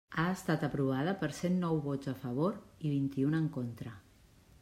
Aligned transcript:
Ha 0.21 0.23
estat 0.35 0.63
aprovada 0.67 1.13
per 1.23 1.29
cent 1.39 1.59
nou 1.65 1.77
vots 1.89 2.11
a 2.13 2.15
favor 2.23 2.57
i 2.89 2.93
vint-i-un 2.97 3.39
en 3.43 3.47
contra. 3.59 3.93